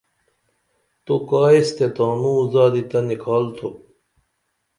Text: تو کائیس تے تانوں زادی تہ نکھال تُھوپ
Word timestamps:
تو 1.05 1.13
کائیس 1.29 1.69
تے 1.77 1.85
تانوں 1.95 2.39
زادی 2.53 2.83
تہ 2.89 2.99
نکھال 3.07 3.45
تُھوپ 3.55 3.75